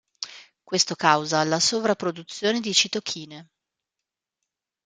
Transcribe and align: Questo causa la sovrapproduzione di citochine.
Questo 0.63 0.95
causa 0.95 1.43
la 1.43 1.59
sovrapproduzione 1.59 2.59
di 2.59 2.73
citochine. 2.73 3.49